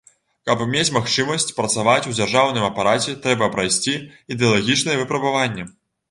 [0.49, 3.93] Каб мець магчымасць працаваць у дзяржаўным апараце, трэба прайсці
[4.37, 5.67] ідэалагічныя выпрабаванні.